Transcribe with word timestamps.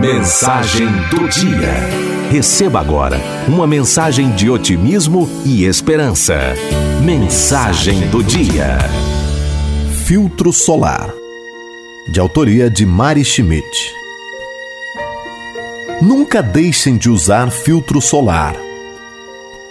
Mensagem 0.00 0.86
do 1.10 1.28
dia. 1.28 2.30
Receba 2.30 2.80
agora 2.80 3.20
uma 3.46 3.66
mensagem 3.66 4.30
de 4.32 4.48
otimismo 4.48 5.28
e 5.44 5.64
esperança. 5.64 6.34
Mensagem 7.04 8.08
do 8.08 8.22
dia. 8.22 8.78
Filtro 10.04 10.52
solar. 10.52 11.12
De 12.08 12.18
autoria 12.18 12.70
de 12.70 12.86
Mari 12.86 13.24
Schmidt. 13.24 13.94
Nunca 16.00 16.42
deixem 16.42 16.96
de 16.96 17.10
usar 17.10 17.50
filtro 17.50 18.00
solar. 18.00 18.56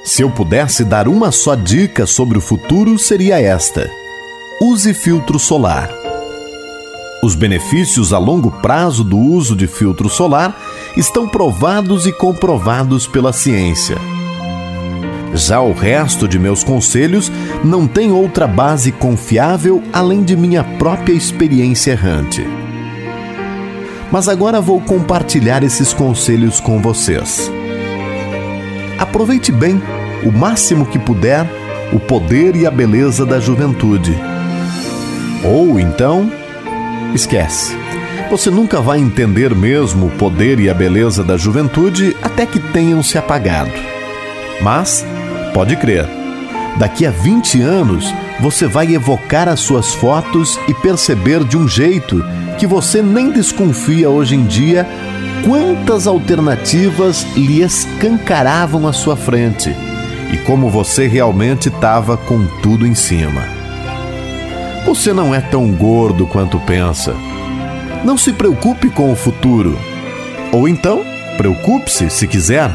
Se 0.03 0.21
eu 0.21 0.29
pudesse 0.29 0.83
dar 0.83 1.07
uma 1.07 1.31
só 1.31 1.55
dica 1.55 2.05
sobre 2.05 2.37
o 2.37 2.41
futuro, 2.41 2.97
seria 2.97 3.41
esta: 3.41 3.89
use 4.61 4.93
filtro 4.93 5.39
solar. 5.39 6.00
Os 7.21 7.35
benefícios 7.35 8.13
a 8.13 8.17
longo 8.17 8.49
prazo 8.49 9.03
do 9.03 9.17
uso 9.17 9.55
de 9.55 9.67
filtro 9.67 10.09
solar 10.09 10.59
estão 10.97 11.27
provados 11.27 12.07
e 12.07 12.11
comprovados 12.11 13.05
pela 13.05 13.31
ciência. 13.31 13.97
Já 15.35 15.61
o 15.61 15.71
resto 15.71 16.27
de 16.27 16.39
meus 16.39 16.63
conselhos 16.63 17.31
não 17.63 17.87
tem 17.87 18.11
outra 18.11 18.47
base 18.47 18.91
confiável 18.91 19.83
além 19.93 20.23
de 20.23 20.35
minha 20.35 20.63
própria 20.63 21.13
experiência 21.13 21.91
errante. 21.91 22.45
Mas 24.11 24.27
agora 24.27 24.59
vou 24.59 24.81
compartilhar 24.81 25.63
esses 25.63 25.93
conselhos 25.93 26.59
com 26.59 26.81
vocês. 26.81 27.51
Aproveite 28.97 29.51
bem, 29.51 29.81
o 30.25 30.31
máximo 30.31 30.87
que 30.87 30.97
puder, 30.97 31.47
o 31.93 31.99
poder 31.99 32.55
e 32.55 32.65
a 32.65 32.71
beleza 32.71 33.25
da 33.25 33.39
juventude. 33.39 34.13
Ou 35.43 35.79
então, 35.79 36.40
esquece. 37.13 37.75
Você 38.29 38.49
nunca 38.49 38.79
vai 38.79 38.99
entender 38.99 39.53
mesmo 39.53 40.07
o 40.07 40.11
poder 40.11 40.59
e 40.59 40.69
a 40.69 40.73
beleza 40.73 41.23
da 41.23 41.35
juventude 41.37 42.15
até 42.21 42.45
que 42.45 42.59
tenham 42.59 43.03
se 43.03 43.17
apagado. 43.17 43.71
Mas, 44.61 45.05
pode 45.53 45.75
crer, 45.75 46.07
daqui 46.77 47.05
a 47.05 47.11
20 47.11 47.61
anos 47.61 48.13
você 48.39 48.67
vai 48.67 48.93
evocar 48.93 49.49
as 49.49 49.59
suas 49.59 49.93
fotos 49.93 50.59
e 50.67 50.73
perceber 50.73 51.43
de 51.43 51.57
um 51.57 51.67
jeito 51.67 52.23
que 52.57 52.65
você 52.65 53.01
nem 53.01 53.31
desconfia 53.31 54.09
hoje 54.09 54.35
em 54.35 54.45
dia 54.45 54.87
quantas 55.45 56.07
alternativas 56.07 57.23
lhe 57.35 57.61
escancaravam 57.61 58.87
à 58.87 58.93
sua 58.93 59.17
frente 59.17 59.75
e 60.31 60.37
como 60.37 60.69
você 60.69 61.07
realmente 61.07 61.67
estava 61.67 62.15
com 62.15 62.45
tudo 62.61 62.87
em 62.87 62.95
cima. 62.95 63.60
Você 64.85 65.13
não 65.13 65.33
é 65.33 65.39
tão 65.39 65.71
gordo 65.71 66.25
quanto 66.25 66.59
pensa. 66.59 67.15
Não 68.03 68.17
se 68.17 68.33
preocupe 68.33 68.89
com 68.89 69.11
o 69.11 69.15
futuro. 69.15 69.77
Ou 70.51 70.67
então, 70.67 71.05
preocupe-se 71.37 72.09
se 72.09 72.27
quiser, 72.27 72.71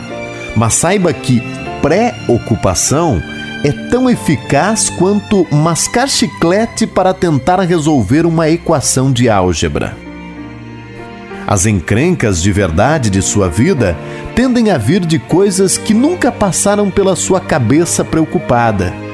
mas 0.54 0.74
saiba 0.74 1.12
que 1.12 1.42
pré-ocupação 1.82 3.20
é 3.64 3.72
tão 3.90 4.08
eficaz 4.08 4.88
quanto 4.88 5.46
mascar 5.52 6.08
chiclete 6.08 6.86
para 6.86 7.12
tentar 7.12 7.60
resolver 7.60 8.24
uma 8.24 8.48
equação 8.48 9.12
de 9.12 9.28
álgebra. 9.28 9.96
As 11.44 11.66
encrencas 11.66 12.40
de 12.40 12.52
verdade 12.52 13.10
de 13.10 13.20
sua 13.20 13.48
vida 13.48 13.96
tendem 14.34 14.70
a 14.70 14.78
vir 14.78 15.04
de 15.04 15.18
coisas 15.18 15.76
que 15.76 15.92
nunca 15.92 16.30
passaram 16.30 16.88
pela 16.88 17.16
sua 17.16 17.40
cabeça 17.40 18.04
preocupada 18.04 19.05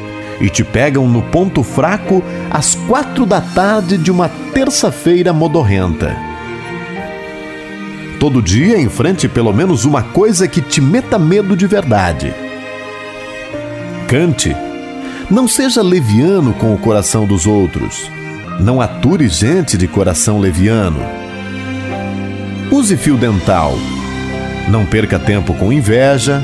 e 0.42 0.50
te 0.50 0.62
pegam 0.62 1.08
no 1.08 1.22
ponto 1.22 1.62
fraco 1.62 2.22
às 2.50 2.74
quatro 2.74 3.24
da 3.24 3.40
tarde 3.40 3.96
de 3.96 4.10
uma 4.10 4.28
terça-feira 4.28 5.32
modorrenta. 5.32 6.14
Todo 8.20 8.42
dia 8.42 8.78
enfrente 8.78 9.26
pelo 9.26 9.54
menos 9.54 9.86
uma 9.86 10.02
coisa 10.02 10.46
que 10.46 10.60
te 10.60 10.82
meta 10.82 11.18
medo 11.18 11.56
de 11.56 11.66
verdade. 11.66 12.34
Cante. 14.06 14.54
Não 15.30 15.48
seja 15.48 15.80
leviano 15.80 16.52
com 16.52 16.74
o 16.74 16.78
coração 16.78 17.24
dos 17.24 17.46
outros. 17.46 18.10
Não 18.60 18.82
ature 18.82 19.28
gente 19.28 19.78
de 19.78 19.88
coração 19.88 20.38
leviano 20.38 21.00
Use 22.72 22.96
fio 22.96 23.18
dental. 23.18 23.74
Não 24.70 24.86
perca 24.86 25.18
tempo 25.18 25.52
com 25.52 25.70
inveja. 25.70 26.42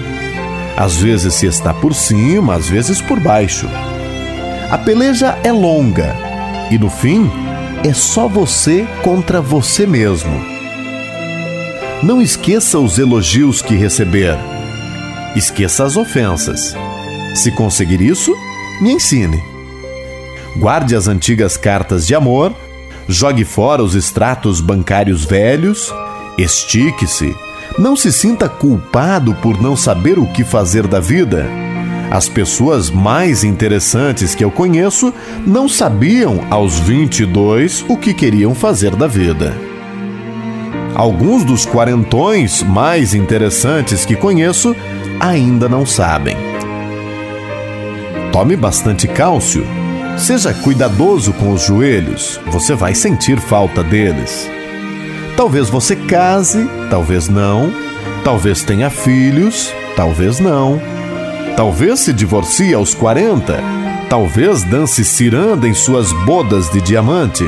Às 0.77 0.99
vezes 0.99 1.33
se 1.33 1.47
está 1.47 1.73
por 1.73 1.95
cima, 1.95 2.55
às 2.55 2.69
vezes 2.69 3.01
por 3.01 3.19
baixo. 3.19 3.67
A 4.71 4.77
peleja 4.77 5.39
é 5.43 5.53
longa 5.53 6.15
e 6.71 6.79
no 6.79 6.91
fim 6.91 7.31
é 7.85 7.93
só 7.93 8.29
você 8.29 8.87
contra 9.03 9.41
você 9.41 9.87
mesmo. 9.87 10.33
Não 12.03 12.21
esqueça 12.21 12.79
os 12.79 12.99
elogios 12.99 13.63
que 13.63 13.75
receber. 13.75 14.37
Esqueça 15.35 15.85
as 15.85 15.97
ofensas. 15.97 16.75
Se 17.35 17.51
conseguir 17.53 18.01
isso, 18.01 18.35
me 18.81 18.93
ensine. 18.93 19.43
Guarde 20.57 20.95
as 20.95 21.09
antigas 21.09 21.57
cartas 21.57 22.07
de 22.07 22.15
amor, 22.15 22.55
jogue 23.09 23.45
fora 23.45 23.83
os 23.83 23.95
extratos 23.95 24.61
bancários 24.61 25.25
velhos 25.25 25.93
Estique-se. 26.39 27.37
Não 27.77 27.97
se 27.97 28.13
sinta 28.13 28.49
culpado 28.49 29.35
por 29.35 29.61
não 29.61 29.77
saber 29.77 30.21
o 30.21 30.27
que 30.27 30.45
fazer 30.45 30.87
da 30.87 31.01
vida. 31.01 31.68
As 32.11 32.27
pessoas 32.29 32.91
mais 32.91 33.45
interessantes 33.45 34.35
que 34.35 34.43
eu 34.43 34.51
conheço 34.51 35.13
não 35.47 35.69
sabiam 35.69 36.41
aos 36.51 36.79
22 36.79 37.85
o 37.87 37.97
que 37.97 38.15
queriam 38.15 38.55
fazer 38.55 38.97
da 38.97 39.07
vida. 39.07 39.55
Alguns 40.95 41.45
dos 41.45 41.67
quarentões 41.67 42.63
mais 42.63 43.15
interessantes 43.15 44.07
que 44.07 44.17
conheço 44.17 44.75
ainda 45.21 45.69
não 45.69 45.85
sabem. 45.85 46.37
Tome 48.33 48.57
bastante 48.57 49.07
cálcio. 49.07 49.67
Seja 50.17 50.53
cuidadoso 50.53 51.33
com 51.35 51.53
os 51.53 51.63
joelhos, 51.63 52.41
você 52.47 52.75
vai 52.75 52.95
sentir 52.95 53.39
falta 53.39 53.85
deles. 53.85 54.51
Talvez 55.37 55.71
você 55.71 55.95
case, 55.95 56.69
talvez 56.91 57.29
não. 57.29 57.73
Talvez 58.25 58.65
tenha 58.65 58.91
filhos, 58.91 59.73
talvez 59.95 60.41
não. 60.41 60.98
Talvez 61.59 61.99
se 61.99 62.13
divorcie 62.13 62.73
aos 62.73 62.95
40. 62.95 63.61
Talvez 64.09 64.63
dance 64.63 65.05
ciranda 65.05 65.67
em 65.67 65.75
suas 65.75 66.13
bodas 66.25 66.71
de 66.71 66.81
diamante. 66.81 67.43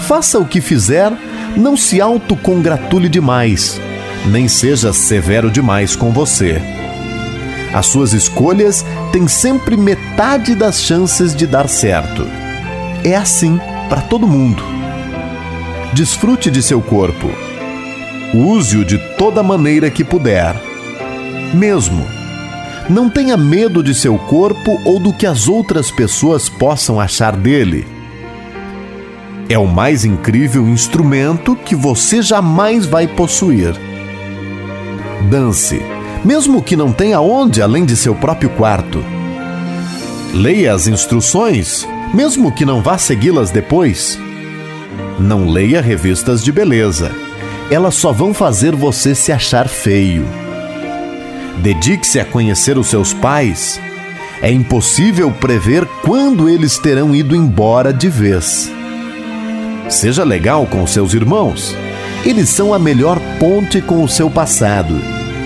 Faça 0.00 0.38
o 0.38 0.44
que 0.44 0.60
fizer, 0.60 1.10
não 1.56 1.78
se 1.78 1.98
autocongratule 1.98 3.08
demais, 3.08 3.80
nem 4.26 4.48
seja 4.48 4.92
severo 4.92 5.50
demais 5.50 5.96
com 5.96 6.12
você. 6.12 6.60
As 7.72 7.86
suas 7.86 8.12
escolhas 8.12 8.84
têm 9.10 9.26
sempre 9.26 9.78
metade 9.78 10.54
das 10.54 10.82
chances 10.82 11.34
de 11.34 11.46
dar 11.46 11.70
certo. 11.70 12.26
É 13.02 13.16
assim 13.16 13.58
para 13.88 14.02
todo 14.02 14.28
mundo. 14.28 14.62
Desfrute 15.94 16.50
de 16.50 16.62
seu 16.62 16.82
corpo. 16.82 17.30
Use-o 18.34 18.84
de 18.84 18.98
toda 19.16 19.42
maneira 19.42 19.88
que 19.88 20.04
puder. 20.04 20.54
Mesmo. 21.54 22.19
Não 22.90 23.08
tenha 23.08 23.36
medo 23.36 23.84
de 23.84 23.94
seu 23.94 24.18
corpo 24.18 24.80
ou 24.84 24.98
do 24.98 25.12
que 25.12 25.24
as 25.24 25.46
outras 25.46 25.92
pessoas 25.92 26.48
possam 26.48 26.98
achar 26.98 27.36
dele. 27.36 27.86
É 29.48 29.56
o 29.56 29.64
mais 29.64 30.04
incrível 30.04 30.66
instrumento 30.68 31.54
que 31.54 31.76
você 31.76 32.20
jamais 32.20 32.86
vai 32.86 33.06
possuir. 33.06 33.76
Dance, 35.30 35.80
mesmo 36.24 36.60
que 36.60 36.74
não 36.74 36.92
tenha 36.92 37.20
onde 37.20 37.62
além 37.62 37.84
de 37.84 37.94
seu 37.94 38.12
próprio 38.12 38.50
quarto. 38.50 39.04
Leia 40.34 40.74
as 40.74 40.88
instruções, 40.88 41.86
mesmo 42.12 42.50
que 42.50 42.64
não 42.64 42.82
vá 42.82 42.98
segui-las 42.98 43.52
depois. 43.52 44.18
Não 45.16 45.48
leia 45.48 45.80
revistas 45.80 46.42
de 46.42 46.50
beleza. 46.50 47.12
Elas 47.70 47.94
só 47.94 48.10
vão 48.10 48.34
fazer 48.34 48.74
você 48.74 49.14
se 49.14 49.30
achar 49.30 49.68
feio. 49.68 50.49
Dedique-se 51.62 52.18
a 52.18 52.24
conhecer 52.24 52.78
os 52.78 52.88
seus 52.88 53.12
pais. 53.12 53.80
É 54.42 54.50
impossível 54.50 55.30
prever 55.30 55.86
quando 56.02 56.48
eles 56.48 56.78
terão 56.78 57.14
ido 57.14 57.36
embora 57.36 57.92
de 57.92 58.08
vez. 58.08 58.70
Seja 59.88 60.24
legal 60.24 60.66
com 60.66 60.86
seus 60.86 61.14
irmãos. 61.14 61.76
Eles 62.24 62.48
são 62.48 62.72
a 62.72 62.78
melhor 62.78 63.18
ponte 63.38 63.80
com 63.80 64.02
o 64.02 64.08
seu 64.08 64.30
passado 64.30 64.94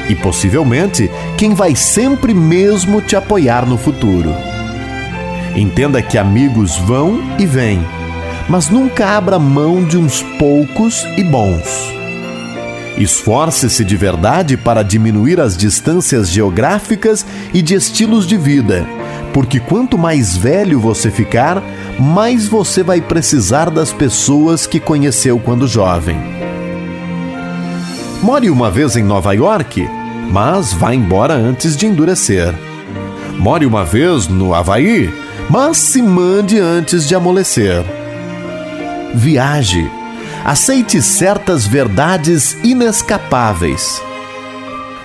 e 0.09 0.15
possivelmente 0.15 1.11
quem 1.37 1.55
vai 1.55 1.75
sempre 1.75 2.35
mesmo 2.35 3.01
te 3.01 3.17
apoiar 3.17 3.67
no 3.67 3.79
futuro. 3.79 4.35
Entenda 5.57 6.03
que 6.03 6.19
amigos 6.19 6.77
vão 6.77 7.21
e 7.39 7.47
vêm 7.47 7.85
mas 8.49 8.69
nunca 8.69 9.07
abra 9.07 9.39
mão 9.39 9.85
de 9.85 9.97
uns 9.97 10.23
poucos 10.39 11.05
e 11.17 11.25
bons. 11.25 12.04
Esforce-se 12.97 13.85
de 13.85 13.97
verdade 13.97 14.57
para 14.57 14.83
diminuir 14.85 15.41
as 15.41 15.57
distâncias 15.57 16.31
geográficas 16.31 17.27
e 17.53 17.61
de 17.61 17.75
estilos 17.75 18.27
de 18.27 18.37
vida, 18.37 18.87
porque 19.33 19.59
quanto 19.59 19.99
mais 19.99 20.37
velho 20.37 20.79
você 20.79 21.11
ficar, 21.11 21.61
mais 21.99 22.47
você 22.47 22.85
vai 22.85 23.01
precisar 23.01 23.69
das 23.69 23.93
pessoas 23.93 24.67
que 24.67 24.79
conheceu 24.79 25.41
quando 25.41 25.67
jovem. 25.67 26.17
More 28.23 28.49
uma 28.49 28.71
vez 28.71 28.97
em 28.97 29.03
Nova 29.03 29.33
York, 29.35 29.87
mas 30.31 30.73
vá 30.73 30.95
embora 30.95 31.35
antes 31.35 31.77
de 31.77 31.87
endurecer. 31.87 32.55
More 33.39 33.67
uma 33.67 33.85
vez 33.85 34.29
no 34.29 34.55
Havaí, 34.55 35.13
mas 35.51 35.79
se 35.79 36.01
mande 36.01 36.59
antes 36.59 37.07
de 37.07 37.15
amolecer. 37.15 37.85
Viaje. 39.15 40.04
Aceite 40.45 41.01
certas 41.01 41.67
verdades 41.67 42.55
inescapáveis. 42.63 44.03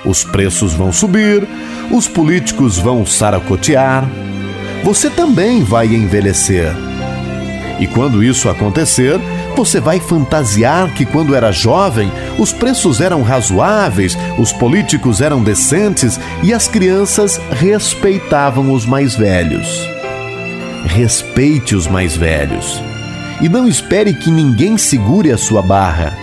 Os 0.04 0.22
preços 0.22 0.74
vão 0.74 0.92
subir, 0.92 1.48
os 1.90 2.10
políticos 2.10 2.78
vão 2.78 3.06
saracotear. 3.06 4.04
Você 4.84 5.10
também 5.10 5.64
vai 5.64 5.88
envelhecer. 5.88 6.76
E 7.80 7.88
quando 7.88 8.22
isso 8.22 8.50
acontecer, 8.50 9.18
você 9.56 9.80
vai 9.80 10.02
fantasiar 10.02 10.94
que 10.94 11.06
quando 11.06 11.34
era 11.34 11.54
jovem, 11.54 12.12
os 12.38 12.52
preços 12.52 13.00
eram 13.00 13.22
razoáveis, 13.22 14.18
os 14.38 14.52
políticos 14.52 15.22
eram 15.22 15.42
decentes 15.42 16.20
e 16.44 16.54
as 16.54 16.68
crianças 16.68 17.40
respeitavam 17.50 18.74
os 18.74 18.86
mais 18.86 19.16
velhos. 19.16 19.88
Respeite 20.84 21.76
os 21.76 21.88
mais 21.88 22.14
velhos. 22.14 22.89
E 23.42 23.48
não 23.48 23.68
espere 23.68 24.14
que 24.14 24.30
ninguém 24.30 24.78
segure 24.78 25.32
a 25.32 25.38
sua 25.38 25.62
barra. 25.62 26.18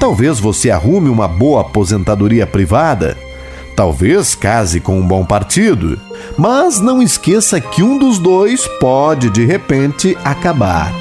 Talvez 0.00 0.40
você 0.40 0.70
arrume 0.70 1.08
uma 1.08 1.28
boa 1.28 1.60
aposentadoria 1.60 2.46
privada. 2.46 3.16
Talvez 3.76 4.34
case 4.34 4.80
com 4.80 4.98
um 4.98 5.06
bom 5.06 5.24
partido. 5.24 5.98
Mas 6.36 6.80
não 6.80 7.00
esqueça 7.00 7.60
que 7.60 7.82
um 7.82 7.98
dos 7.98 8.18
dois 8.18 8.66
pode 8.80 9.30
de 9.30 9.44
repente 9.44 10.18
acabar. 10.24 10.92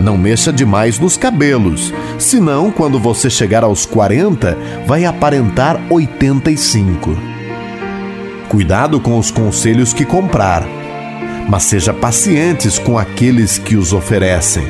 Não 0.00 0.16
mexa 0.16 0.52
demais 0.52 0.98
nos 0.98 1.16
cabelos, 1.16 1.92
senão 2.18 2.70
quando 2.70 2.98
você 2.98 3.28
chegar 3.28 3.62
aos 3.62 3.84
40, 3.84 4.56
vai 4.86 5.04
aparentar 5.04 5.78
85. 5.90 7.16
Cuidado 8.48 8.98
com 8.98 9.18
os 9.18 9.30
conselhos 9.30 9.92
que 9.92 10.04
comprar, 10.04 10.66
mas 11.50 11.64
seja 11.64 11.92
pacientes 11.92 12.78
com 12.78 12.96
aqueles 12.96 13.58
que 13.58 13.74
os 13.74 13.92
oferecem. 13.92 14.62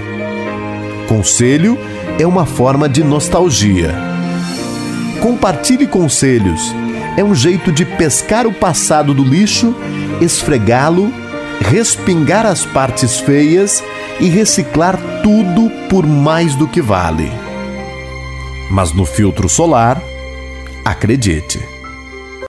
Conselho 1.06 1.78
é 2.18 2.26
uma 2.26 2.46
forma 2.46 2.88
de 2.88 3.04
nostalgia. 3.04 3.94
Compartilhe 5.20 5.86
conselhos. 5.86 6.74
É 7.18 7.22
um 7.22 7.34
jeito 7.34 7.70
de 7.70 7.84
pescar 7.84 8.46
o 8.46 8.52
passado 8.54 9.12
do 9.12 9.22
lixo, 9.22 9.76
esfregá-lo, 10.22 11.12
respingar 11.60 12.46
as 12.46 12.64
partes 12.64 13.20
feias 13.20 13.84
e 14.18 14.30
reciclar 14.30 14.98
tudo 15.22 15.68
por 15.90 16.06
mais 16.06 16.54
do 16.54 16.66
que 16.66 16.80
vale. 16.80 17.30
Mas 18.70 18.94
no 18.94 19.04
filtro 19.04 19.50
solar, 19.50 20.00
acredite 20.82 21.60